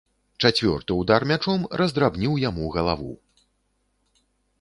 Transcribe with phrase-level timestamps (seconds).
[0.43, 3.13] Чацвёрты ўдар мячом раздрабніў яму галаву.